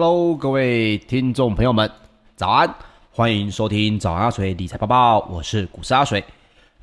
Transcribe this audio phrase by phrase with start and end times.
[0.00, 1.90] Hello，各位听众朋友们，
[2.36, 2.72] 早安！
[3.10, 6.22] 欢迎收听早安阿水理财报报，我是股市阿水。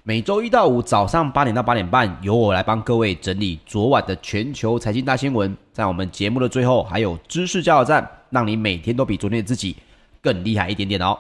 [0.03, 5.56] 每周一到五早上八点到八点半，由我来帮各位整理昨晚的全球财经大新闻。
[5.71, 9.77] 在我们节目的最后，还有知识加油站，让你每天都比昨天的自己
[10.21, 11.18] 更厉害一点点哦。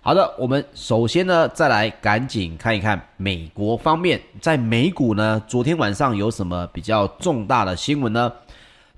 [0.00, 8.32] 好的，我们首先呢，再来赶紧看一看美国方面，在美股呢，昨天晚上有什么比较重大的新闻呢？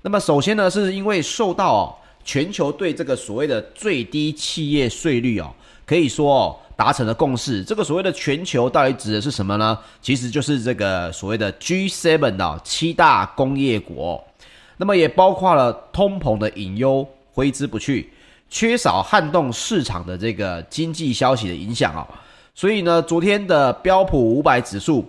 [0.01, 1.95] 那么首先呢，是因为受到哦。
[2.23, 5.53] 全球对这个所谓的最低企业税率哦，
[5.85, 7.63] 可以说哦达成了共识。
[7.63, 9.77] 这个所谓的全球到底指的是什么呢？
[10.01, 14.23] 其实就是这个所谓的 G7 的七大工业国，
[14.77, 18.09] 那么也包括了通膨的隐忧挥之不去，
[18.49, 22.07] 缺少撼动市场的这个经济消息的影响哦。
[22.55, 25.07] 所以呢，昨天的标普五百指数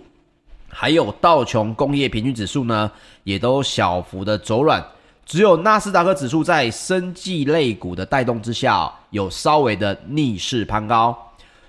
[0.67, 2.91] 还有道琼工业平均指数呢，
[3.23, 4.85] 也都小幅的走软。
[5.25, 11.17] 只有纳斯达克指数在生技类股的带动之下，有稍微的逆势攀高，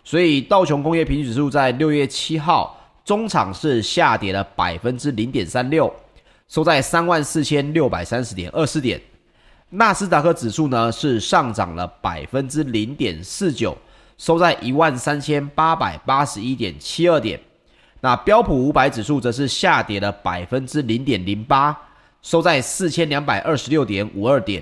[0.04, 5.90] 所以道琼工业平均指数在六月七号中场是下跌了百分之零点三六，
[6.48, 9.00] 收在三万四千六百三十点二四点。
[9.70, 13.74] 纳斯达克指数呢是上涨了百分之零点四九，
[14.18, 17.40] 收在一万三千八百八十一点七二点。
[18.02, 21.74] 那标普五百指数则是下跌了百分之零点零八。
[22.26, 24.60] 收在四千两百二十六点五二点，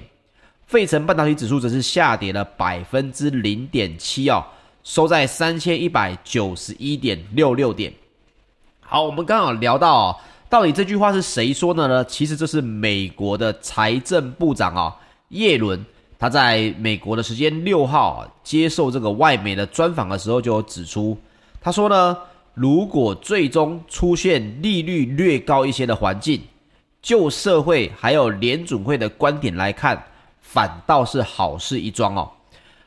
[0.66, 4.44] 费城半导体指数则是下跌了百分之零点七哦，
[4.82, 7.90] 收在三千一百九十一点六六点。
[8.82, 10.16] 好，我们刚好聊到哦，
[10.50, 12.04] 到底这句话是谁说的呢？
[12.04, 14.92] 其实这是美国的财政部长哦，
[15.30, 15.82] 耶伦，
[16.18, 21.16] 他在美国的时间六号接受这个外媒的专访的时候就指出，
[21.62, 22.14] 他说呢，
[22.52, 26.42] 如果最终出现利率略高一些的环境。
[27.04, 30.02] 就社会还有联准会的观点来看，
[30.40, 32.32] 反倒是好事一桩哦。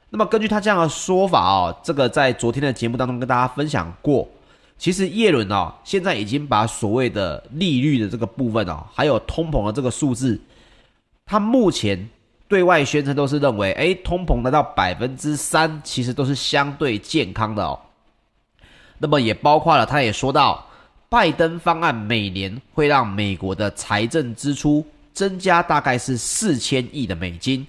[0.09, 4.27] 那么根据他这样的说法哦，这个在昨天的节目当中跟大家分享过。
[4.79, 10.41] 其实叶伦哦，现在已经把所谓的利率的这个部分哦，还有通膨的这个数字，
[11.23, 12.09] 他目前
[12.47, 17.79] 对外宣称都是认为，诶，通膨达到百分之三，其实都是相对健康的哦。
[18.97, 20.63] 那么也包括了，他也说到。
[21.09, 27.65] 拜登方案每年会让美国的财政支出增加大概是四千亿的美金，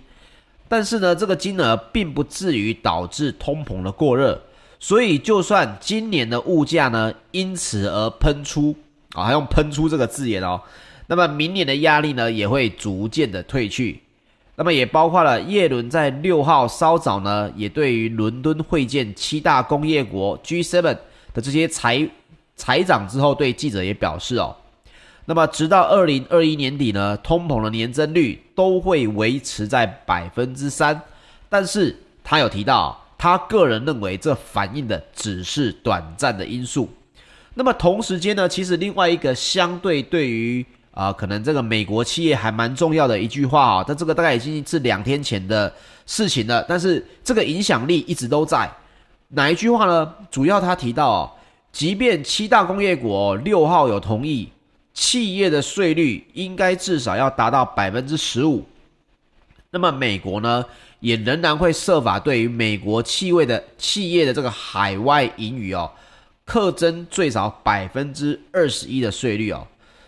[0.69, 4.43] 但是呢，这个金额并不至于导致通膨的过热，
[4.81, 8.75] 所以就算今年的物价呢因此而喷出
[9.15, 10.61] 啊，还用喷出这个字眼哦，
[11.07, 14.01] 那么明年的压力呢也会逐渐的退去，
[14.57, 21.01] 那么也包括了叶伦在六号稍早呢也对于伦敦会见七大工业国 G7 的
[21.35, 22.11] 这些财。
[22.59, 24.55] 财长之后对记者也表示哦，
[25.27, 31.01] 那么直到二零二一年底呢，通膨的年增率都会维持在百分之三，
[31.49, 36.91] 但是他有提到，他个人认为这反映的只是短暂的因素。
[37.55, 45.73] 那么同时间呢，其实另外一个相对对于啊、可能这个美国企业还蛮重要的一句话啊、哦，但这个大概已经是两天前的
[46.07, 48.69] 事情了，但是这个影响力一直都在。
[49.29, 50.13] 哪一句话呢？
[50.29, 51.33] 主要他提到。
[51.71, 54.51] 即便七大工业国六号有同意，
[54.95, 58.65] 企业的税率应该至少要达到百分之十五，
[59.71, 60.65] 那么美国呢，
[60.99, 65.89] 也仍然会设法对于美国企业的企业的这个海外盈余哦，
[66.45, 69.65] 课征最少百分之二十一的税率哦。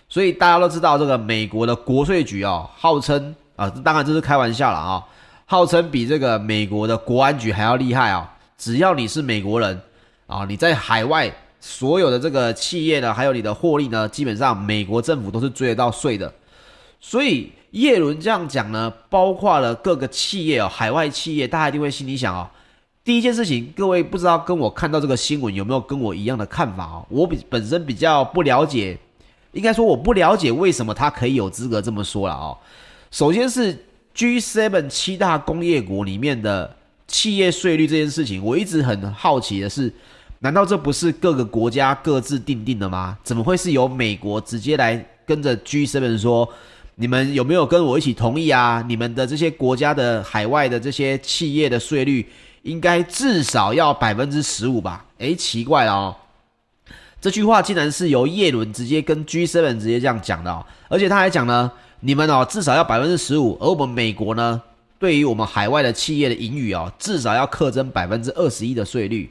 [0.09, 5.05] 所以大家都知道，这个美国的国税局哦，号称啊，当然这是开玩笑了啊，
[5.47, 8.29] 号称比这个美国的国安局还要厉害啊。
[8.59, 9.81] 只要你是美国人
[10.27, 11.33] 啊，你在海外。
[11.61, 16.33] 所有的这个企业呢，还有你的获利呢，基本上美国政府都是追得到税的。
[16.99, 22.49] 所以叶伦这样讲呢，包括了各个企业哦，海外企业，大家一定会心里想哦，
[23.05, 27.07] 第一件事情，各位不知道跟我看到这个新闻有没有跟我一样的看法哦？
[27.11, 28.99] 我比本身比较不了解，
[29.53, 32.57] 应该说我不了解为什么他可以有资格这么说了哦。
[33.11, 33.85] 首先是
[34.17, 36.75] G7 七大工业国里面的
[37.07, 39.93] 企业税率这件事情，我一直很好奇的是。
[40.43, 43.19] 难道这不是各个国家各自定定的吗？
[43.23, 46.49] 怎么会是由美国直接来跟着 G7 说，
[46.95, 48.83] 你们有没有跟我一起同意啊？
[48.89, 52.27] 你们的这些国家的海外的这些企业的税率
[52.63, 55.05] 应该至少要百分之十五吧？
[55.19, 56.17] 诶，奇怪哦，
[57.21, 61.71] 这句话竟然是由叶伦直接跟 G7 直接这样讲的哦，而且他还讲呢，
[62.01, 64.63] 你们哦至少要百分之十五，而我们美国呢，
[64.99, 69.31] 对于我们海外的企业的盈余哦，至少要课征百分之二十一的税率。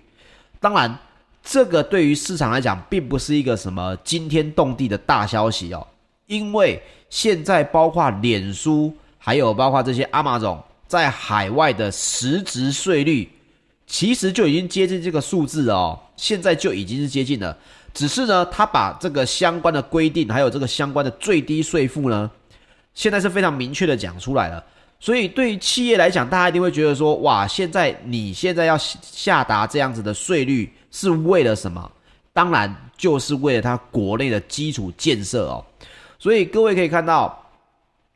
[0.59, 0.97] 当然，
[1.43, 5.85] 这个对于市场来讲，并不是一个什么惊天动地的大消息哦。
[6.27, 13.29] 因为现在包括脸书，还有包括这些 Amazon，在海外的实质税率，
[13.87, 15.97] 其实就已经接近这个数字哦。
[16.17, 17.57] 现在就已经是接近了，
[17.93, 22.29] 只是呢，他把这个相关的规定，还有这个相关的最低税负呢，
[22.93, 24.63] 现在是非常明确的讲出来了。
[25.01, 31.89] 所以对于企业来讲，大家一定会觉得说，哇，现在你现在要下达这样子的税率是为了什么？
[32.33, 35.63] 当然就是为了它国内的基础建设哦。
[36.19, 37.41] 所以各位可以看到，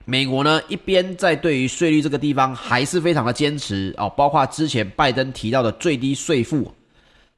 [0.04, 6.70] 美国呢一边在对于税率这个地方还是非常的坚持哦，包括之前拜登提到的最低税负，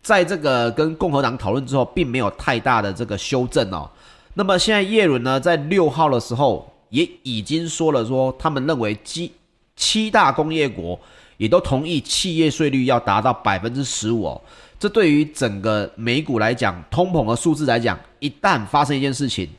[0.01, 3.87] 在这个跟共和党讨论之后，并没有太大的这个修正哦。
[4.33, 6.67] 那么现在耶伦呢，在六号的时候。
[6.89, 9.31] 也已经说了说，他们认为七
[9.75, 10.99] 七大工业国
[11.37, 14.41] 也都同意企业税率要达到百分之十五哦。
[14.79, 19.49] 这对于整个美股来讲，通膨的数字来讲，一旦发生一件事情，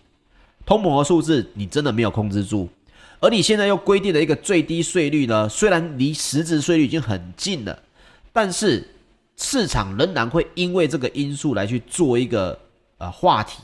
[0.64, 2.68] 通膨的数字你真的没有控制住，
[3.20, 7.78] 而你现在又规定了一个最低税率呢，虽然离实质税率已经很近了，
[8.32, 8.86] 但是
[9.36, 12.58] 市场仍然会因为这个因素来去做一个
[12.98, 13.62] 呃话题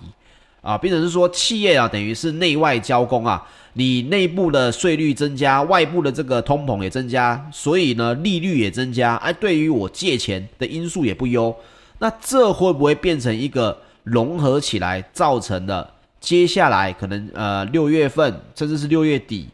[0.62, 3.46] 啊，变成是说企业啊，等于是内外交工啊。
[3.74, 9.16] 你内部的税率增加，外部的这个通膨也增加，所以呢，利率也增加。
[9.16, 11.54] 哎，对于我借钱的因素也不优。
[11.98, 15.90] 那这会不会变成一个融合起来造成的？
[16.20, 19.48] 接下来可能呃六月份甚至是六月底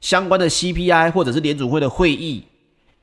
[0.00, 2.42] 相关的 CPI 或者是联准会的会议，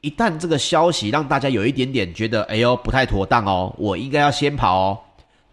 [0.02, 5.00] 一旦这个消息让大家有一点点觉得哎呦不太妥当哦，我应该要先跑哦。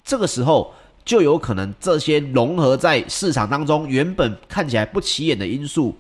[0.03, 0.73] 这个时候。
[1.05, 5.97] 就有可能这些融合在市场当中，原本看起来不起眼的因素，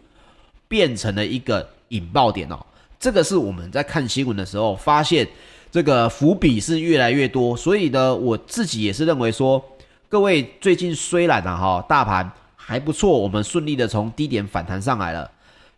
[0.68, 2.64] 变成了一个引爆点哦。
[3.00, 5.26] 这个是我们在看新闻的时候发现，
[5.72, 7.56] 这个伏笔是越来越多。
[7.56, 9.60] 所以呢，我自己也是认为说，
[10.08, 15.28] 各位最近虽然啊哈大盘还不错，我们顺利的从低点反弹上来了，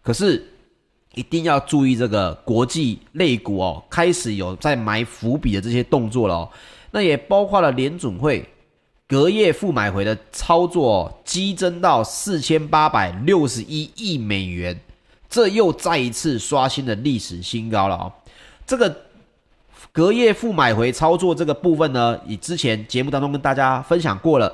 [0.03, 0.47] 可是
[1.15, 6.51] 一定要注意这个国际类股哦，开始有在埋伏笔的这些动作了哦。
[6.91, 8.47] 那也包括了联准会。
[9.07, 14.81] 隔夜负买回的操作激增到四千八百六十一亿美元，
[15.29, 18.13] 这又再一次刷新了历史新高了哦。
[18.67, 19.03] 这个
[19.93, 24.51] 隔夜负买回操作这个部分呢，以之前节目当中跟大家分享过了。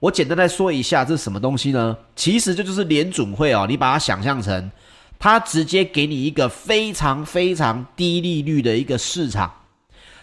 [0.00, 1.96] 我简单再说一下，这是什么东西呢？
[2.14, 4.70] 其实这就是联准会哦，你把它想象成，
[5.18, 9.50] 它直接给你一个非常非常低利率的一个市场。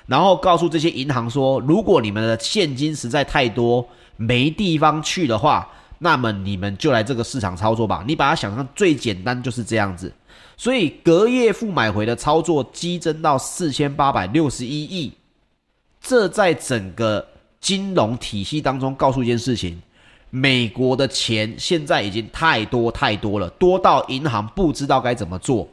[0.08, 8.04] 然后告诉这些银行说，如果你们的现金实在太多，没地方去的话，那么你们就来这个市场操作吧。
[8.06, 10.12] 你把它想象最简单就是这样子。
[10.58, 15.14] 所以隔夜负买回的操作激增到四千八百六十一亿，
[16.02, 17.26] 这在整个
[17.60, 19.82] 金融体系当中告诉一件事情：
[20.30, 25.68] 美国的钱现在已经太多太多了，多到银行不知道该怎么做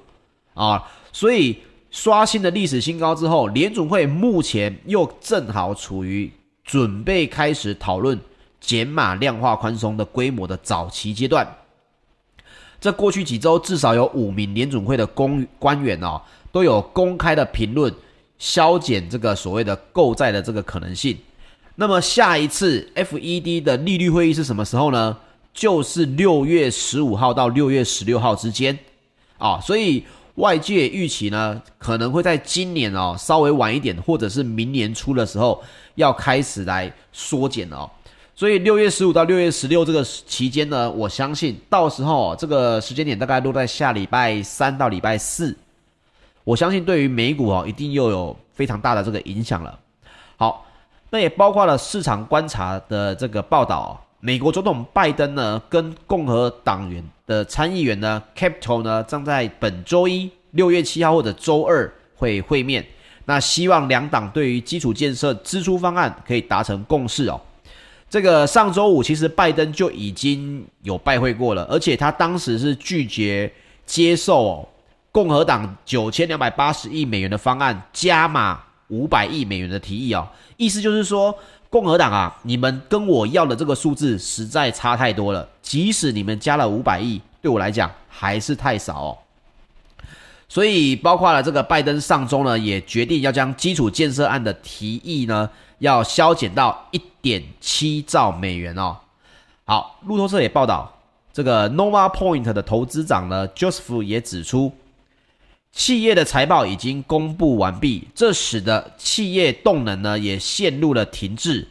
[0.54, 0.82] 啊。
[1.12, 1.56] 所以。
[1.90, 6.30] 刷新了历史新高之后，联准会目前又正好处于
[6.62, 8.20] 准备开始讨论
[8.60, 11.48] 减码量化宽松的规模的早期阶段。
[12.78, 16.20] 这过去几周，至少有五名联准会的公官员哦，
[16.52, 17.92] 都有公开的评论
[18.38, 21.16] 削减这个所谓的购债的这个可能性。
[21.74, 25.16] 那么下一次 FED 的利率会议是什么时候呢？
[25.54, 28.78] 就是六月十五号到六月十六号之间
[29.38, 30.04] 啊，所以。
[30.38, 35.60] 外界预期呢，可能会在今年哦稍微晚一点，或者是明年初的时候
[35.96, 37.90] 要开始来缩减哦。
[38.36, 45.56] 所以六月十五到六月十六这个期间呢，我相信到时候这个时间点大概落在下礼拜三到礼拜四，
[46.44, 49.76] 我相信对于美股哦一定又有非常大的这个影响了。
[50.36, 50.64] 好，
[51.10, 54.00] 那也包括了市场观察的这个报道。
[54.20, 62.84] 美国总统拜登呢，跟共和党员的参议员呢，Capito 呢，将在本周一六月七号或者周二会会面。
[63.26, 67.40] 那希望两党对于基础建设支出方案可以达成共识哦。
[68.10, 73.52] 这个上周五其实拜登就已经有拜会过了，而且他当时是拒绝
[73.86, 74.68] 接受哦
[75.12, 81.32] 共和党九千两百八十亿美元的方案加码五百亿美元的提议哦，意思就是说。
[81.70, 85.46] 共和党啊，你们跟我要的这个数字实在差太多了。
[85.60, 89.18] 即使你们加了五百亿，对我来讲还是太少哦。
[90.48, 98.96] 所以，包括了这个拜登上周呢，也决定要将基础建设案的提议呢，要削减到一点七兆美元哦。
[99.66, 100.90] 好，路透社也报道，
[101.34, 104.72] 这个 Nova Point 的投资长呢，Joseph 也指出。
[105.72, 111.66] 企业的财报已经公布完毕，这使得企业动能呢也陷入了停滞。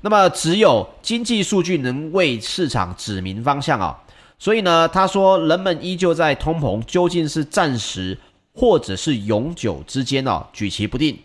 [0.00, 3.98] 那么，只有经济数据能为市场指明方向啊。
[4.38, 8.16] 所以呢，他说，人们依旧在通膨究竟是暂时
[8.54, 11.18] 或者是永久之间哦，举棋不定。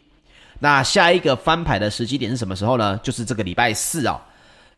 [0.59, 2.97] 那下一个翻牌的时机点是什么时候呢？
[3.01, 4.19] 就是这个礼拜四哦，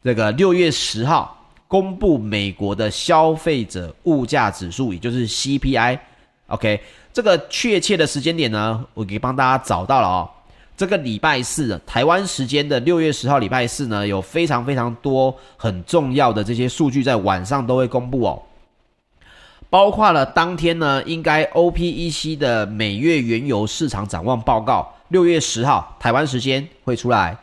[0.03, 5.97] 这个六月十号公布美国的消费者物价指数，也就是 CPI。
[6.47, 6.79] OK，
[7.17, 10.29] 这个确切的时间点呢，我给帮大家找到了哦。
[10.77, 18.39] 这个礼拜四，台湾时间的六月十号礼拜四呢，有非常非常多很重要的这些数据在晚上都会公布哦，
[19.67, 27.35] 包括了当天呢，应该 OPEC 的每月原油市场展望报告，六月十号台湾时间会出来。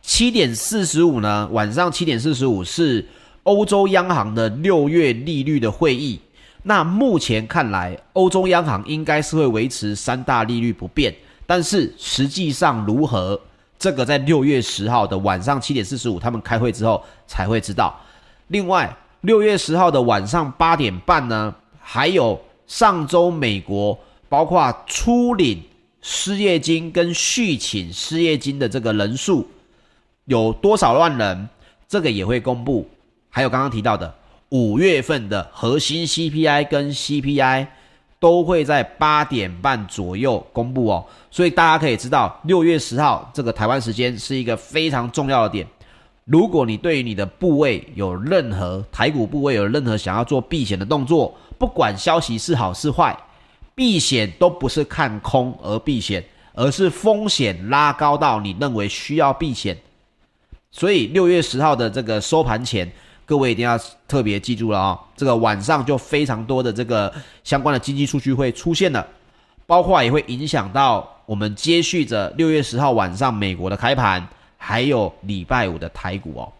[0.00, 3.06] 七点四十五呢，晚上七点四十五是
[3.44, 6.18] 欧洲央行的六月利率的会议。
[6.62, 11.14] 那目前看来，欧洲央行应该是会维持三大利率不变。
[11.46, 13.38] 但是实际上如何，
[13.78, 17.98] 这个在六月十号的晚上七点四十五，他们开会之后才会知道。
[18.48, 25.62] 另外，六月十号的晚上八点半呢，还有上周美国包括初领
[26.00, 29.48] 失业金跟续请失业金的这个人数
[30.26, 31.48] 有多少万人，
[31.88, 32.88] 这个也会公布。
[33.28, 34.14] 还有刚刚提到的
[34.52, 37.66] 五月份的核心 CPI 跟 CPI。
[38.22, 45.66] 都会在八点半左右公布哦，所以大家可以知道，六月十号这个台湾时间是一个非常重要的点。
[46.24, 53.18] 如果你对于你的部位有任何台股部位有任何想要做避险的动作，不管消息是好是坏，
[53.74, 59.76] 避险都不是看空而避险，而是风险拉高到你认为需要避险。
[60.70, 62.88] 所以六月十号的这个收盘前。
[63.32, 67.10] 各位一定要特别记住了啊、这个晚上就非常多的这个
[67.42, 69.06] 相关的经济数据会出现了，
[69.66, 76.52] 包括也会影响到我们接续着六月十号晚上美国的开盘，还有礼拜五的台股哦。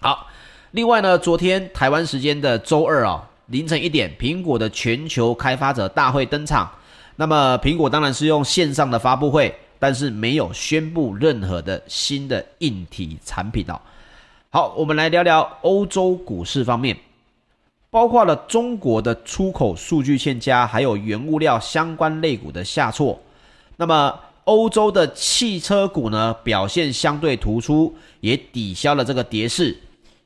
[0.00, 0.26] 好，
[0.72, 6.68] 另外呢，昨天台湾时间的周二啊、凌晨一点，苹果的全球开发者大会登场。
[7.14, 13.80] 那么苹果当然是用线上的发布会，但是没有宣布任何的新的硬体产品哦。
[14.54, 16.96] 好，我们来聊聊欧洲股市方面，
[17.90, 23.20] 包括了中国的出口数据欠佳，还有原物料相关类股的下挫。
[23.78, 29.76] 那么，欧洲的汽车股呢，表现相对突出，也抵消了这个跌势，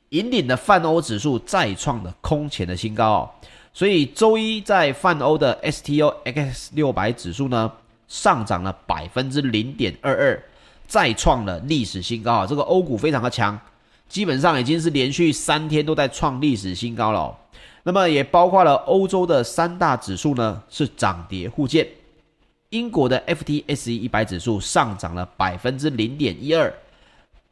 [0.09, 3.31] 引领的泛欧指数再创了空前的新高哦。
[3.73, 7.71] 所以，周一在泛欧的 STOXX 六百指数呢，
[8.07, 10.43] 上涨了百分之零点二二，
[10.85, 12.45] 再创了历史新高啊！
[12.45, 13.59] 这个欧股非常的强。
[14.09, 17.37] 基本上已经是连续三天都在创历史新高了，
[17.83, 21.87] 那么也包括了欧洲的三大指数呢，是涨跌互见。
[22.71, 26.73] 英国的 FTSE 一百指数上涨了百分之零点一二，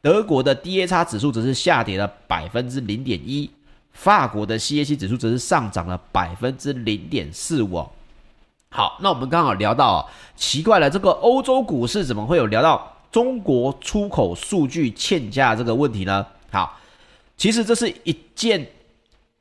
[0.00, 3.48] 德国的 DAX 指数则是下跌了百分之零点一，
[3.92, 7.90] 法国的 CAC 指数则是上涨了百分之零点四五哦。
[8.70, 16.26] 好，那我们刚好聊到哦，奇怪了，这个欧洲股市怎么会有聊到中国出口数据欠佳这个问题呢？
[16.50, 16.78] 好，
[17.36, 18.66] 其实这是一件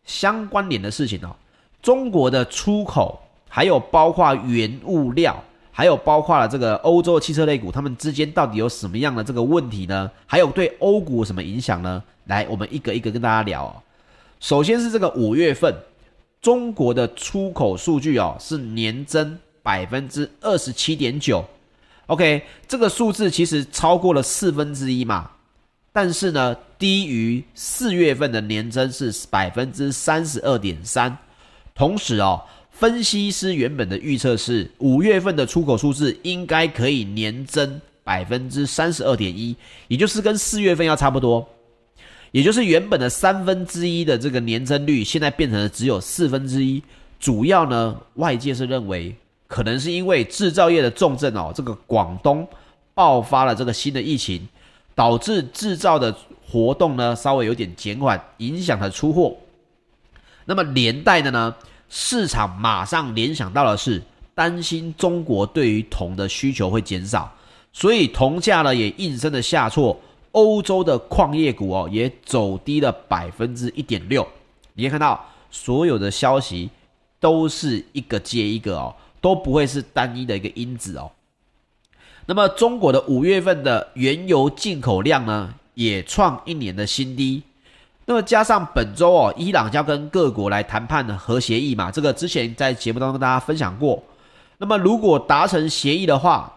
[0.04, 1.36] 相关联的事情哦。
[1.82, 5.42] 中国的出口，还有包括原物料，
[5.72, 10.12] 还有包括了这个欧洲汽车类股，它们之间到底有什么样的这个问题呢？
[10.26, 12.04] 还有对欧股有什么影响呢？
[12.26, 13.76] 来，我们一个一个跟大家聊哦。
[14.40, 15.74] 首先是这个五月份
[16.42, 21.46] 中国的出口数据哦，是年增百分之二十七点九。
[22.08, 25.32] OK，这个数字其实超过了四分之一嘛。
[25.98, 31.18] 但是呢，低于四月份的年增是百分之三十二点三。
[31.74, 39.56] 同时哦，分析师原本的预测是五月份的出口数字应该可以年增百分之三十二点一，
[39.88, 41.44] 也就是跟四月份要差不多。
[42.32, 46.80] 也就是原本的三分之一的这个年增率，现在变成了只有四分之一。
[47.20, 49.16] 主要呢，外界是认为
[49.48, 52.48] 可能是因为制造业的重镇哦，这个广东
[52.94, 54.48] 爆发了这个新的疫情。
[54.98, 56.18] 导致制造的
[56.50, 59.38] 活动呢，稍微有点减缓，影响了出货。
[60.46, 61.56] 那么连带的呢，
[61.88, 64.02] 市场马上联想到的是
[64.34, 67.32] 担心中国对于铜的需求会减少，
[67.72, 69.96] 所以铜价呢也应声的下挫。
[70.32, 74.28] 欧洲的矿业股哦也走低了百分之一点六。
[74.74, 76.70] 你可以看到所有的消息
[77.20, 81.12] 都是一个接一个哦，都不会是单一的一个因子哦。
[82.30, 87.42] 那么中国的五月份的原油进口量呢，也创一年的新低。
[88.06, 94.04] 那么加上本周哦，伊朗将跟各国来谈判的核协议嘛，这个之前在节目当中跟大家分享过。
[94.58, 96.54] 那么如果达成协议的话，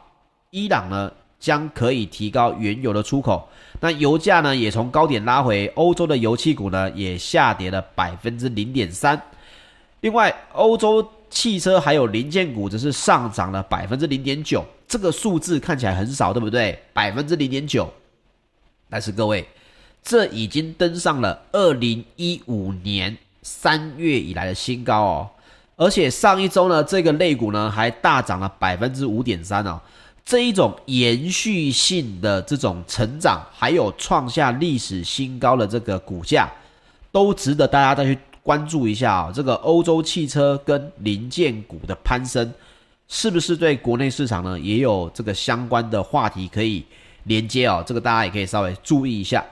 [0.50, 9.20] 伊朗呢将可以提高原油的出口，那油价呢也从高点拉回，欧洲的油气股呢也下跌了百分之零点三。
[10.00, 16.76] 另外，欧洲汽车还有零件股则是上涨了百分之零点九，这个数字看起来很少，对不对？
[16.92, 17.88] 百分之零点九，
[18.88, 19.46] 但是各位，
[20.03, 25.31] 这已经登上了二零一五年三月以来的新高哦。
[25.76, 29.81] 而且上一周呢，这个类股呢还大涨了百分之五点三哦。
[30.24, 36.50] 这一种延续性的这种成长，还有创下历史新高的这个股价，
[37.12, 39.33] 都值得大家再去关注一下啊。
[39.33, 42.53] 这个欧洲汽车跟零件股的攀升，
[43.12, 46.87] 是不是对国内市场呢也有这个相关的话题可以
[47.25, 47.83] 连接哦？
[47.85, 49.44] 这个大家也可以稍微注意一下。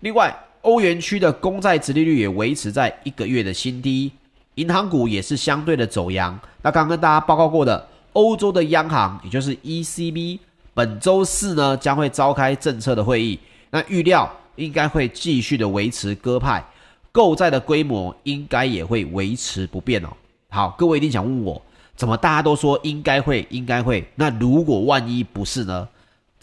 [0.00, 4.10] 另外，欧元区的公债殖利率也维持在一个月的新低。
[4.56, 6.38] 银行股也是相对的走扬。
[6.60, 10.40] 那刚刚跟大家报告过的，欧洲的央行也就是 ECB，
[10.74, 13.38] 本周四呢将会召开政策的会议。
[13.70, 16.64] 那预料应该会继续的维持鸽派，
[17.12, 20.08] 购债的规模应该也会维持不变哦。
[20.48, 21.62] 好，各位一定想问我，
[21.96, 24.06] 怎么大家都说应该会，应该会？
[24.14, 25.88] 那如果万一不是呢？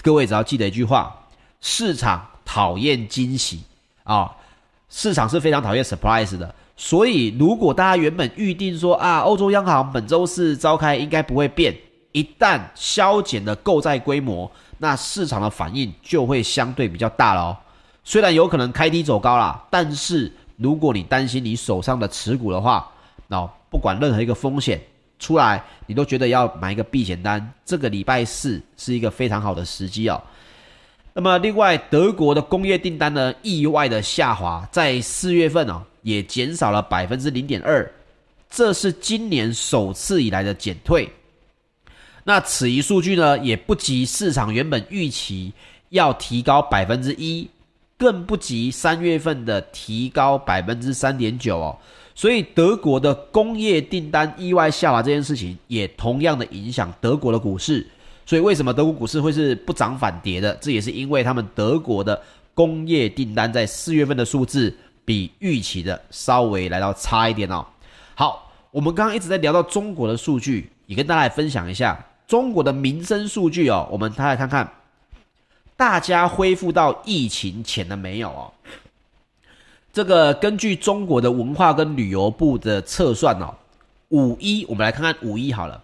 [0.02, 1.16] 各位只要记得一句话：
[1.62, 3.62] 市场讨厌惊喜
[4.04, 4.30] 啊、
[4.90, 6.54] 市场是非常讨厌 surprise 的。
[6.76, 11.74] 所以，如果大家原本预定说啊，欧洲央行本周四召开应该不会变，
[12.12, 17.58] 一旦削减了购债规模，那市场的反应就会相对比较大了哦。
[18.04, 22.92] 虽然有可能开低走高啦，但是如果你担心你手上的持股的话，
[23.28, 24.82] 那不管任何一个风险
[25.24, 30.22] 出来，你都觉得要买一个避险单，这个礼拜四是一个非常好的时机哦。
[31.14, 35.82] 那么，另外德国的工业订单呢，意外的下滑，在四月份哦。
[36.04, 37.90] 也减少了百分之零点二，
[38.50, 41.10] 这是今年首次以来的减退。
[42.26, 45.54] 那此一数据呢，也不及市场原本预期
[45.92, 47.50] 要提高百分之一，
[47.98, 51.78] 更不及三月份的提高百分之三点九哦。
[52.16, 57.86] 所以德国的工业订单意外下滑这件事情，也同样的影响德国的股市。
[58.26, 60.56] 所以为什么德国股市会是不涨反跌的？
[60.62, 62.22] 这也是因为他们德国的
[62.54, 64.76] 工业订单在四月份的数字。
[65.06, 67.66] 比预期的稍微来到差一点哦。
[68.16, 73.86] 好，我们刚刚一直在聊到中国的数据，也跟大家来分享一下中国的民生数据哦。
[73.92, 74.72] 我们再来看看，
[75.76, 78.54] 大家恢复到疫情前了没有哦？
[79.94, 83.54] 这个根据中国的文化跟旅游部的测算哦，
[84.10, 85.82] 五一我们来看看五一好了。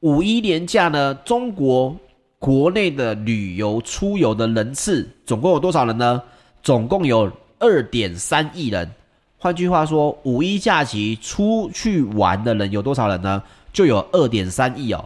[0.00, 1.94] 五一连假呢，中国
[2.38, 6.20] 国内的旅游出游的人次总共有多少人呢？
[6.64, 7.30] 总共有。
[7.64, 8.90] 二点三亿人，
[9.38, 13.40] 换句话说，五一假期出去玩的人有多少人呢？
[13.72, 15.04] 就有二点三亿哦。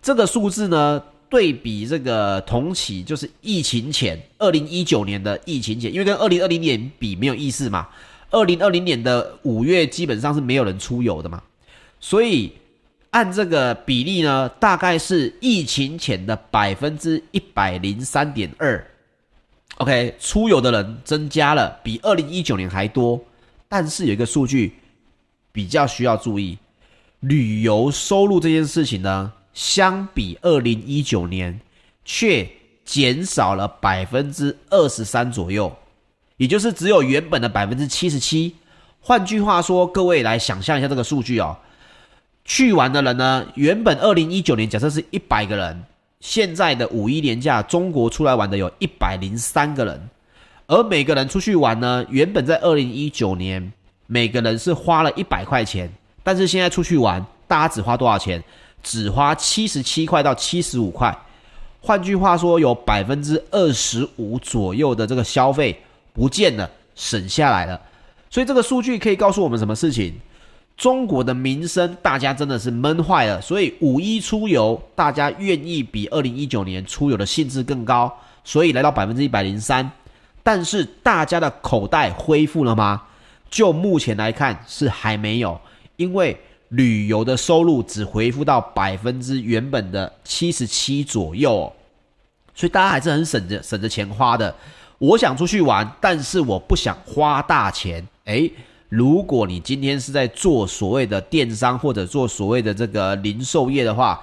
[0.00, 1.02] 这个数字呢，
[1.34, 7.88] 对比这个同期，就是疫情前二零一九年的疫情前，因为跟二零二零年比没有意思嘛。
[8.30, 11.42] 二零二零年的五月基本上是没有人出游的嘛，
[11.98, 12.52] 所以
[13.10, 18.86] 按这个比例呢，大概是疫情前的百分之一百零三点二。
[19.78, 23.20] OK，出游的人增加了，比二零一九年还多。
[23.68, 24.74] 但是有一个数据
[25.50, 26.56] 比较需要注意，
[27.18, 31.58] 旅游收入这件事情呢，相比二零一九年
[32.04, 32.46] 却
[32.84, 35.74] 减少了百分之二十三左右，
[36.36, 38.56] 也就是只有原本的百分之七十七。
[39.00, 41.56] 换句话说，各位来想象一下这个数据哦，
[42.44, 45.84] 去玩的人呢，原本二零一九年假设是一百个人。
[46.20, 50.08] 现在的五一连假，中国出来玩的有一百零三个人，
[50.66, 53.72] 而每个人出去玩呢，原本在二零一九年
[54.06, 58.42] 每个人是花了一百块钱，但是现在出去玩，大家只花多少钱？
[58.84, 61.12] 只花七十七块到七十五块。
[61.80, 65.76] 换句话说，有百分之二十五左右的这个消费
[66.12, 67.80] 不见了，省下来了。
[68.30, 70.14] 所以这个数据可以告诉我们什么事情？
[70.76, 79.88] 中国的民生，大家真的是闷坏了，所以五一出游，大家愿意比二零一九年出游的兴致更高，所以来到百分之一百零三。
[80.42, 83.02] 但是大家的口袋恢复了吗？
[83.50, 85.60] 就目前来看是还没有，
[85.96, 86.36] 因为
[86.74, 91.72] 旅游的收入只恢复到百分之原本的七十七左右哦，
[92.54, 94.54] 所以大家还是很省着省着钱花的。
[94.98, 98.50] 我想出去玩，但是我不想花大钱，诶。
[98.88, 104.22] 如果你今天是在做所谓的电商或者做所谓的这个零售业的话，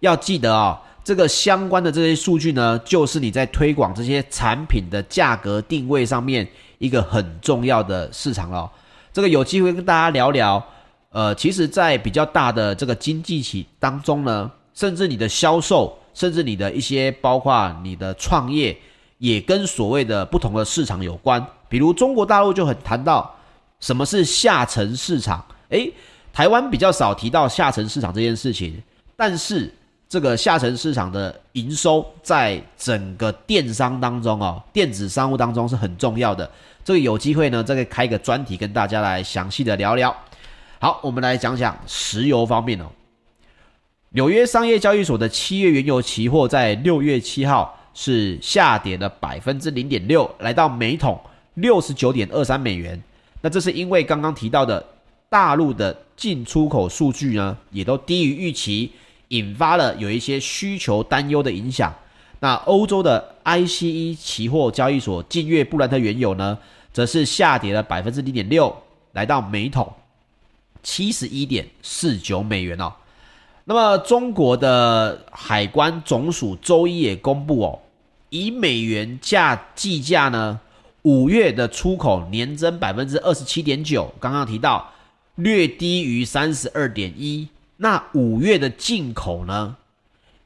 [0.00, 6.46] 要记得、哦，这个相关的这些数据呢，就是你在推广这些产品的价格定位上面
[6.78, 8.70] 一个很重要的市场了。
[9.10, 10.62] 这个有机会跟大家聊聊。
[11.10, 18.76] 呃，其实，在比较大的这个经济体当中呢，甚至你的销售，甚至你的一些包括你的创业，
[19.18, 21.44] 也跟所谓的不同的市场有关。
[21.68, 23.34] 比如中国大陆就很谈到。
[23.80, 25.42] 什么是下沉市场？
[25.70, 25.90] 诶，
[26.34, 28.78] 台湾比较少提到下沉市场这件事情，
[29.16, 29.74] 但是
[30.06, 36.50] 这个下沉市场的营收在整个电商当中哦，电子商务当中是很重要的。
[36.84, 40.14] 这个有机会呢，再开一个专题跟大家来详细的聊聊。
[40.82, 42.86] 好，我们来讲讲石油方面哦。
[44.12, 51.20] 纽约商业交易所的七月原油期货在六月七号是下跌了百分之零点六，来到每桶
[51.52, 52.98] 六十九点二三美元。
[53.42, 54.82] 那这是因为刚刚提到的
[55.28, 58.90] 大陆的进出口数据呢，也都低于预期，
[59.28, 61.94] 引发了有一些需求担忧的影响。
[62.38, 66.56] 那欧洲的 ICE 期货交易所近月布兰特原油呢，
[66.90, 68.74] 则是下跌了百分之零点六，
[69.12, 69.86] 来到每桶
[70.82, 72.92] 七十一点四九美元哦。
[73.64, 77.78] 那么，中国的海关总署周一也公布哦，
[78.30, 80.58] 以美元价计价呢，
[81.02, 84.90] 五月的出口年增百分之二十七点九，刚刚提到
[85.36, 87.46] 略低于三十二点一。
[87.76, 89.76] 那五月的进口呢，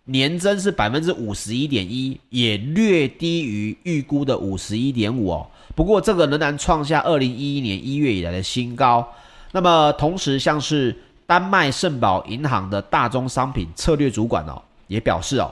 [0.05, 5.47] 年增是百分之五十一点一，也略低于预估的五十一点五哦。
[5.75, 9.09] 不过，这个仍然创下二零一一年一月以来的新高。
[9.55, 10.93] 那么，同时像是。
[11.27, 15.51] 丹麦圣保银行的大宗商品策略主管哦，也表示哦，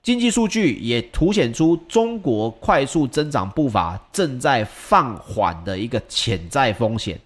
[0.00, 7.18] 经济数据也凸显出中国快速增长步伐正在放缓的一个潜在风险。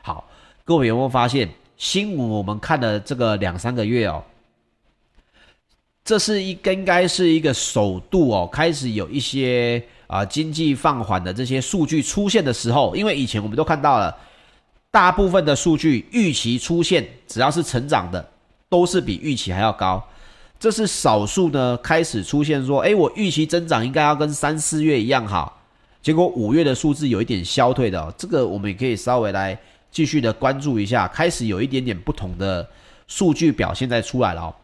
[0.00, 0.24] 好，
[0.64, 2.28] 各位有没有发现新闻？
[2.28, 4.22] 我们看了这个两三个月哦，
[6.04, 14.16] 这是一应该是一个首度哦，开始有一些啊经济放缓的这些数据出现的时候，因为以前我们都看到了。
[14.94, 18.24] 大部分的数据预期出现，只要是成长的，
[18.68, 20.00] 都是比预期还要高。
[20.60, 25.60] 这是少数呢，开始出现说，诶，我预期增长应该要跟三四月一样好，
[26.00, 28.14] 结果五月的数字有一点消退的哦。
[28.16, 29.58] 这个我们也可以稍微来
[29.90, 32.64] 继续的关注一下，开始有一点点不同的
[33.08, 34.54] 数据表现在出来了哦。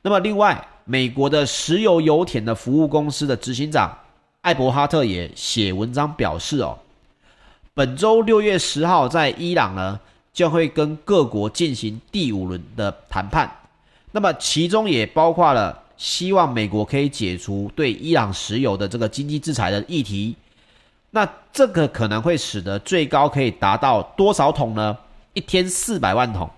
[0.00, 3.94] 那么另外，美国的石油油田的服务公司的执行长
[4.40, 6.78] 艾伯哈特也写文章表示哦。
[7.78, 10.00] 本周六月十号，在伊朗呢，
[10.32, 13.48] 将会跟各国进行第五轮的谈判。
[14.10, 20.34] 那么其中也包括了希望美国可以解除对伊朗石油的这个经济制裁的议题。
[21.12, 24.98] 那这个可能会使得最高可以达到多少桶呢？
[25.34, 26.50] 一天四百万桶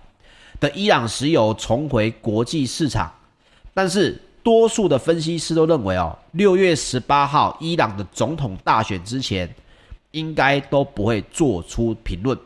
[0.59, 3.13] 的伊朗石油重回国际市场。
[3.75, 9.47] 但是多数的分析师都认为哦，六月十八号伊朗的总统大选之前。
[10.11, 12.37] 应该都不会做出评论。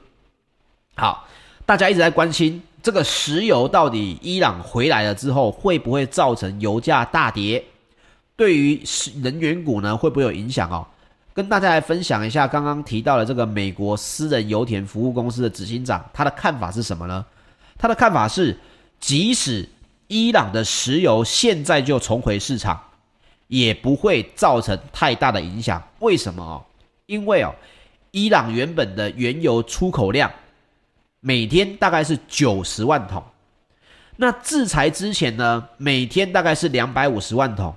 [0.96, 1.28] 好，
[1.66, 7.64] 大家一直在关心这个石油到底伊朗回来了之后会不会造成油价大跌？
[8.36, 8.82] 对于
[9.22, 10.86] 能源股呢，会不会有影响哦？
[11.34, 17.26] 跟大家来分享一下刚刚提到的这个美国私人油田服务公司的执行长，他的看法是什么呢？
[17.78, 18.58] 他的看法是，
[19.02, 19.68] 即使
[20.08, 22.80] 伊朗的石油现在就重回市场，
[23.48, 25.82] 也不会造成太大的影响。
[26.00, 26.64] 为什么哦？
[27.06, 27.54] 因为哦，
[28.12, 30.32] 伊朗原本的原油出口量
[31.20, 33.24] 每天大概是九十万桶，
[34.18, 37.74] 那制裁之前呢，每天大概是两百五十万桶。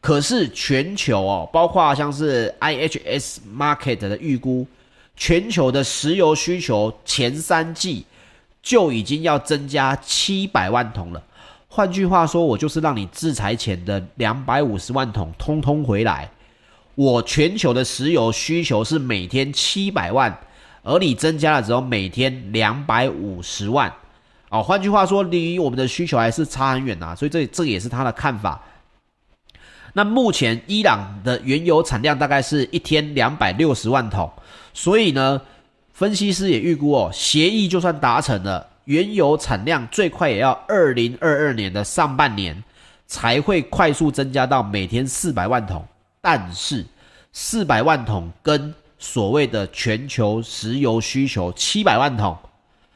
[0.00, 4.64] 可是全球哦，包括像是 IHS Market 的预估，
[5.16, 8.06] 全球的石油需求前三季
[8.62, 11.20] 就已经要增加七百万桶了。
[11.66, 16.30] 换句话说，我就是让你制裁前的两百五十万桶通通回来。
[16.98, 20.36] 我全球的石油需求是每天七百万，
[20.82, 23.88] 而你增加了只有每天两百五十万，
[24.50, 28.60] 哦，换句话说，离我们的需求还是差很远呐，所以这这也是他的看法。
[29.92, 34.28] 那目前伊朗的原油产量大概是一天两百六十万桶，
[34.74, 35.40] 所以呢，
[35.92, 42.64] 分析师也预估哦，协议就算达成了，原油产量最快也要二零二二年的上半年
[43.06, 45.86] 才会快速增加到每天四百万桶。
[46.30, 46.84] 但是，
[47.32, 52.36] 四百万桶跟所谓的全球石油需求七百万桶，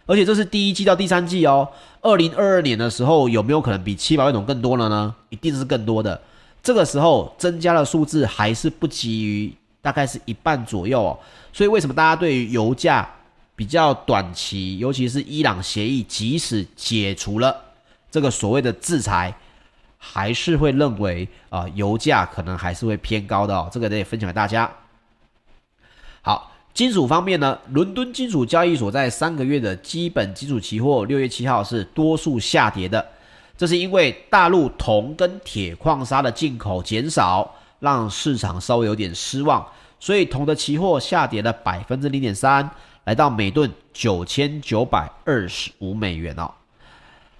[0.05, 1.67] 而且这是第一季到第三季哦。
[2.03, 5.15] 二零二二年的时候，有没有可能比七百万桶更多了呢？
[5.31, 6.21] 一定是更多的。
[6.63, 11.19] 这个时候增加的数字还是不及于大概是一半左右哦。
[11.55, 13.09] 所以为什么大家对于油价
[13.57, 17.57] 比较短期，尤其是伊朗协议，即使解除了
[18.11, 19.35] 这个所谓的制裁？
[20.05, 24.69] 还是会认为啊、油价可能还是会偏高的哦，这个得分享给大家。
[26.23, 33.07] 好，金属方面呢，伦敦金属交易所在三个月的基本金属期货六月七号是多数下跌的，
[33.57, 39.65] 这是因为大陆铜跟铁矿砂的进口减少，让市场稍微有点失望，
[40.01, 42.69] 所以铜的期货下跌了百分之零点三，
[43.05, 46.51] 来到每吨九千九百二十五美元哦。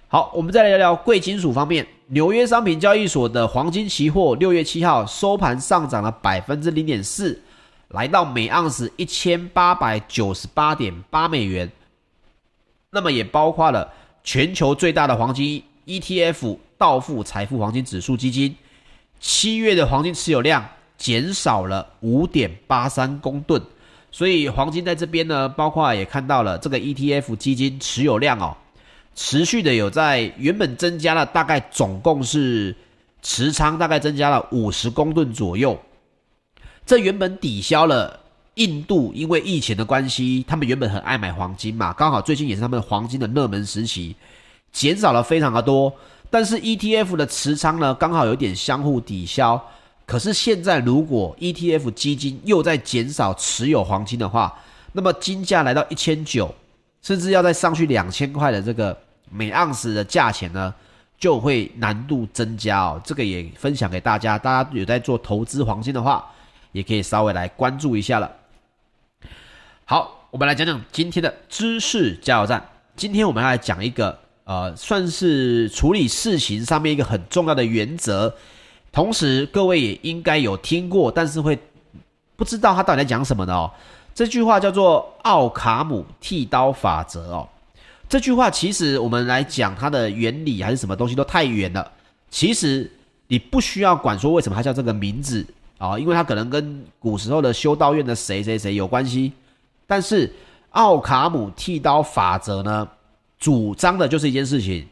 [0.07, 1.85] 好，我们再来聊聊贵金属方面。
[2.13, 7.41] 纽约商品交易所的黄金期货六月七号收盘上涨了百分之零点四，
[7.87, 11.71] 来到每盎司一千八百九十八点八美元。
[12.91, 13.91] 那么也包括了
[14.23, 18.55] 全球最大的黄金 ETF 道富财富黄金指数基金，
[19.19, 20.63] 七月的黄金持有量
[20.95, 23.59] 减少了五点八三公吨。
[24.11, 28.55] 所以黄金在这边呢，包括也看到了这个 ETF 基金持有量哦。
[29.15, 32.75] 持续的有在原本增加了大概总共是
[33.21, 35.79] 持仓大概增加了五十公吨左右，
[36.85, 38.19] 这原本抵消了
[38.55, 44.15] 印度因为疫情的关系，他们原本很爱买黄金嘛，刚好最近也是他们黄金的热门时期，
[44.71, 45.93] 减少了非常的多。
[46.29, 49.63] 但是 ETF 的持仓呢，刚好有点相互抵消。
[50.05, 54.59] 可是现在如果 ETF 基金又在减少持有黄金的话，
[54.91, 56.53] 那么金价来到一千九。
[57.01, 58.97] 甚至要再上去两千块的这个
[59.33, 60.73] 每盎司的价钱呢，
[61.17, 63.01] 就会难度增加哦。
[63.03, 66.23] 这个也分享给大家，大家有在做投资黄金的话，
[66.71, 68.31] 也可以稍微来关注一下了。
[69.85, 72.63] 好，我们来讲讲今天的知识加油站。
[72.95, 78.33] 今天我们要来讲一个呃，算是处理事情上面一个很重要的原则，
[78.91, 81.57] 同时各位也应该有听过，但是会
[82.35, 83.71] 不知道它到底在讲什么的哦。
[84.13, 87.49] 这句话叫做奥卡姆剃刀法则哦。
[88.13, 91.91] 这句话其实我们来讲它的原理还是什么东西都太远了。
[92.29, 92.87] 其实
[93.27, 95.43] 你不需要管说为什么它叫这个名字
[95.79, 99.33] 啊，因为它可能跟古时候的修道院的谁谁谁有关系。
[99.87, 100.31] 但是
[100.73, 102.87] 奥卡姆剃刀法则呢，
[103.39, 104.85] 主张的就是一件事情：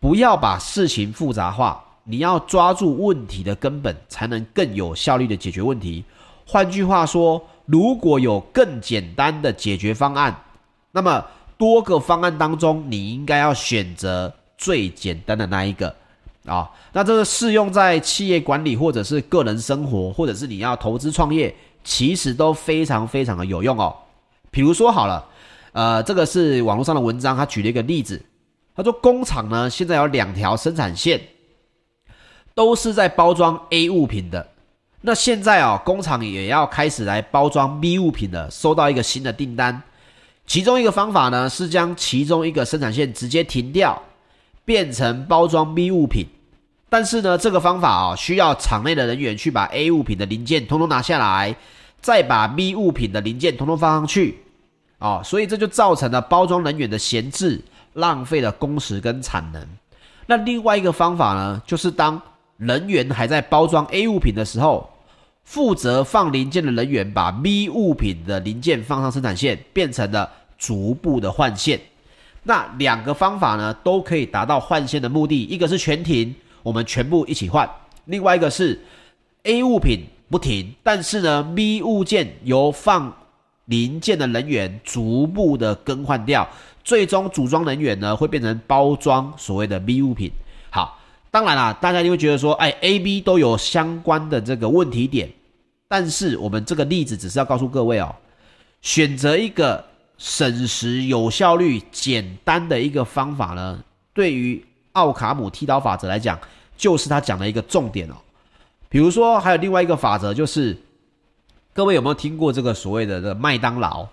[0.00, 6.04] 不要把事情复杂化，你要抓住问题的根本，才能更有效率的解决问题。
[6.44, 7.40] 换句话说。
[7.66, 10.36] 如果有更简单的解决方案，
[10.90, 11.24] 那么
[11.62, 15.94] 多个方案当中，你应该要选择最简单的那一个
[16.44, 16.68] 啊。
[16.92, 23.94] 那这个适用在企业管理，或者是个人生活，或者是你要投资创业，其实都非常非常的有用哦。
[24.50, 25.24] 比如说好了，
[25.70, 28.20] 呃，这个是网络上的文章，他举了一个例子，
[28.74, 31.20] 他说工厂呢现在有两条生产线，
[32.56, 34.48] 都是在包装 A 物品的。
[35.00, 38.50] 那现在啊，工厂也要开始来包装 B 物品了。
[38.50, 39.80] 收到一个新的订单，
[40.46, 44.02] 其中一个方法呢是将其中一个生产线直接停掉，
[44.64, 46.26] 变成包装 B 物品。
[46.88, 51.56] 但是呢，这个方法啊，需要厂内的人员去把 A 物品的零件通通拿下来，
[52.02, 54.38] 再把 B 物品的零件通通放上去。
[54.98, 57.60] 啊，所以这就造成了包装人员的闲置，
[57.94, 59.66] 浪费了工时跟产能。
[60.26, 62.20] 那另外一个方法呢，就是当
[62.58, 64.91] 人员还在包装 A 物品的时候，
[65.44, 71.80] 负责放零件的人员把 B 物品的零件放上生产线，变成了逐步的换线。
[72.44, 75.44] 那两个方法呢，都可以达到换线的目的。
[75.44, 77.66] 一个是全停，我们全部一起换；
[78.06, 78.80] 另外一个是
[79.44, 83.14] A 物品不停，但是呢，B 物件由放
[83.66, 86.48] 零件的人员逐步的更换掉，
[86.82, 90.32] 最终组装人员呢会变成包装所谓的 B 物品。
[90.70, 90.98] 好，
[91.32, 95.30] 当然啦，大家就会觉得说，哎，A、B 都有相关的这个问题点。
[95.88, 98.14] 但是我们这个例子只是要告诉各位哦，
[98.82, 99.82] 选择一个
[100.18, 106.38] 省时、有效率、简单的一个方法呢，对于奥卡姆剃刀法则来讲，
[106.76, 108.14] 就是他讲的一个重点哦。
[108.90, 110.76] 比如说，还有另外一个法则，就是
[111.72, 114.06] 各位有没有听过这个所谓的这个麦当劳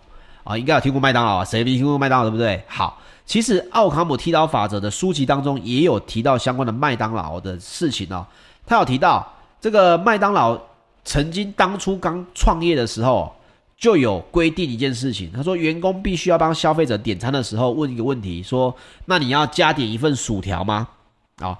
[0.45, 0.57] 啊？
[0.57, 2.63] 应该有听过麦当劳啊，谁没听过麦当劳，对不对？
[2.67, 8.25] 好，其实奥卡姆剃刀法则的书籍当中也有提到相关的麦当劳的事情哦。
[8.65, 10.59] 他有提到这个麦当劳。
[11.05, 13.33] 曾经当初刚创业的时候，
[13.75, 15.31] 就有规定一件事情。
[15.31, 20.87] 他说，员工必须要帮消费者点餐的时候问一个问题：说，那你要加点一份薯条吗？
[21.37, 21.57] 啊，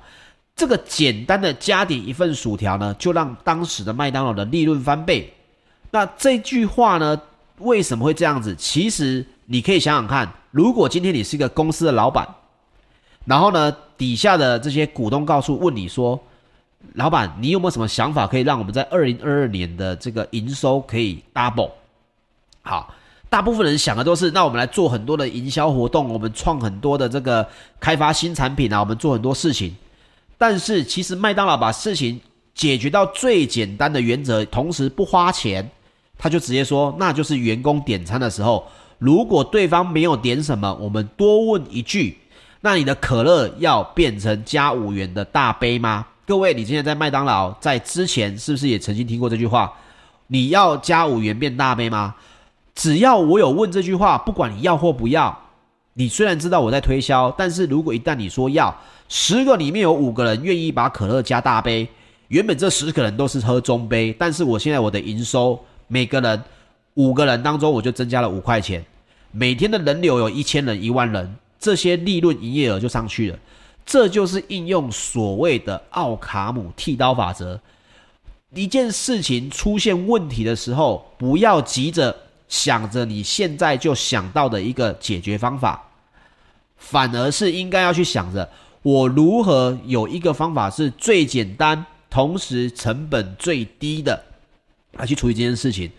[0.55, 5.33] 这个简单的加点一份薯条呢，就让当时的麦当劳的利润翻倍。
[5.89, 7.19] 那这句话呢，
[7.59, 8.53] 为什么会这样子？
[8.55, 12.27] 其实你可以想想看，如果今天你是一个公司的老板，
[13.25, 16.19] 然后呢，底下的这些股东告诉问你说。
[16.93, 21.69] 老板，你有没有什么想法可以让我们在二零二二年的这个营收可以 double？
[22.61, 22.95] 好，
[23.29, 27.45] 大部分人想的都是，那我们来做很多的营销活动，我们创很多的这个
[27.81, 29.75] 开发新产品啊，我们做很多事情。
[30.37, 32.17] 但是其实麦当劳把事情
[32.55, 35.69] 解决到最简单的原则，同时不花钱，
[36.17, 38.65] 他就直接说，那就是员工点餐的时候，
[38.99, 42.17] 如果对方没有点什么，我们多问一句，
[42.61, 46.05] 那你的可乐要变成加五元的大杯吗？
[46.27, 49.73] 各位，你今天在麦当劳，在之前是不是也曾经听过这句话？
[50.27, 52.13] 你要加五元变大杯吗？
[52.75, 55.35] 只要我有问这句话，不管你要或不要，
[55.93, 58.73] 你虽然知道我在推销，但是如果一旦你说要，
[59.07, 61.87] 十个里面有五个人愿意把可乐加大杯，
[62.27, 66.43] 原本这十个人都是喝中杯，但是我现在我的营收，每个人
[66.99, 68.85] 五个人当中我就增加了五块钱，
[69.31, 73.39] 每天的人流有一千人、一万人，这些利润营业额就上去了。
[73.85, 77.57] 这就是应用所谓的奥卡姆剃刀法则。
[78.53, 82.13] 一件事情出现问题的时候，不要急着
[82.49, 85.81] 想着你现在就想到的一个解决方法，
[86.75, 88.49] 反而是应该要去想着
[88.81, 94.21] 我如何有一个方法是最简单，同时成本最低的
[94.97, 95.89] 来去处理这件事情。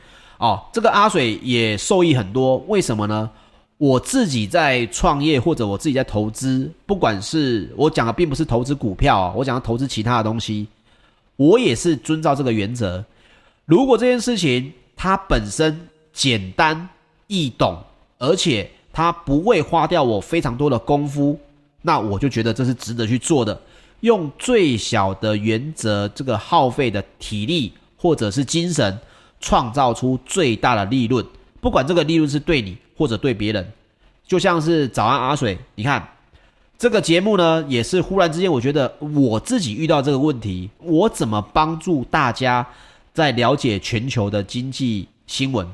[0.40, 3.28] 哦，这个阿水也受益很多，为什么呢？
[3.76, 10.66] 我自己在创业或者我自己在投资，不管是我讲的并不是投资股票，我讲的投资其他的东西。
[11.36, 13.04] 我也是遵照这个原则。
[13.66, 16.88] 如果这件事情它本身简单
[17.26, 17.76] 易懂，
[18.18, 21.38] 而且它不会花掉我非常多的功夫，
[21.82, 23.60] 那我就觉得这是值得去做的。
[24.00, 28.98] 用最小的原则，这个耗费的体力或者是精神，
[29.40, 31.24] 创造出最大的利润。
[31.60, 33.72] 不管这个利润是对你或者对别人，
[34.24, 36.06] 就像是早安阿水，你看。
[36.78, 42.66] 这个节目呢，也是忽然之间，我觉得我自己遇到这个问题，我怎么帮助大家
[43.12, 45.68] 在了解全球的经济新闻？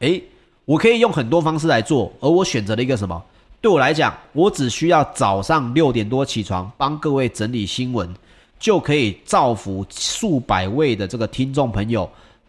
[0.00, 0.22] 诶，
[0.66, 3.24] 我可以用很多方式来做，而我选择了一个什么？
[3.62, 8.14] 对我来讲，我只需要早上六点多起床，帮各位整理新闻，
[8.60, 12.06] 就可以造福数百位的这个听众朋友，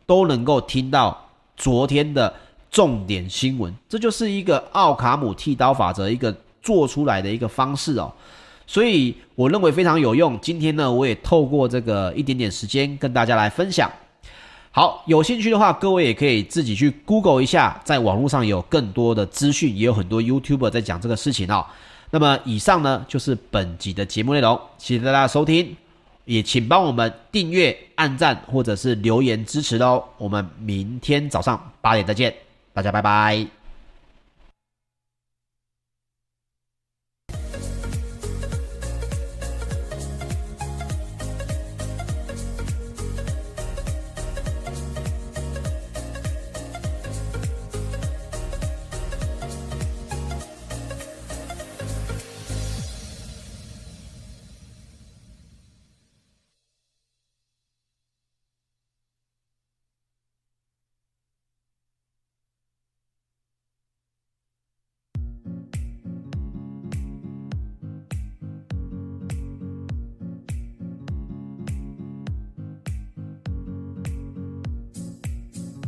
[0.10, 1.06] 都能够听到
[1.56, 2.34] 昨天的
[2.72, 3.72] 重点新闻。
[3.88, 6.36] 这就是一个奥卡姆剃刀法则，一个。
[6.62, 8.12] 做出来的一个方式哦，
[8.68, 10.38] 所以我认为非常有用。
[10.42, 13.90] 今天呢，我也透过这个一点点时间跟大家来分享。
[14.70, 21.66] 好，有兴趣的话，各位也可以自己去 Google 一下，在网络上有更多的资讯，也有很多 YouTuber 在讲这个事情哦。
[22.12, 25.78] 那么以上呢，就是本集的节目内容，谢谢大家收听，
[26.30, 30.04] 也请帮我们订阅、按赞或者是留言支持哦。
[30.20, 32.32] 我们明天早上八点再见，
[32.72, 33.59] 大家拜拜。